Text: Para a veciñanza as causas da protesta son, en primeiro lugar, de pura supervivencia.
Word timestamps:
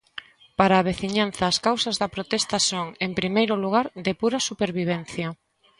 Para 0.59 0.75
a 0.77 0.85
veciñanza 0.89 1.43
as 1.51 1.57
causas 1.67 1.95
da 2.01 2.11
protesta 2.15 2.57
son, 2.69 2.87
en 3.05 3.11
primeiro 3.19 3.55
lugar, 3.63 3.85
de 4.05 4.13
pura 4.21 4.39
supervivencia. 4.49 5.27